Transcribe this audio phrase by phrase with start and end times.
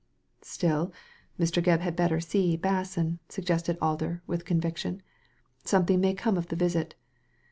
[0.41, 0.91] "Still
[1.39, 1.61] Mr.
[1.61, 5.03] Gebb had better see Basson," suggested Alder, with conviction.
[5.63, 6.95] "Something may come of the visit.